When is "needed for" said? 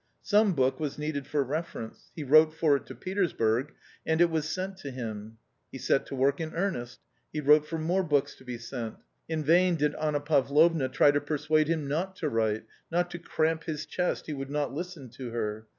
0.97-1.43